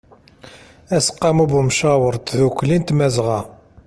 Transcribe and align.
aseqqamu 0.95 1.43
n 1.61 1.61
ymcawer 1.61 2.15
n 2.17 2.21
tdukli 2.25 2.77
n 2.79 2.83
tmazɣa 2.83 3.39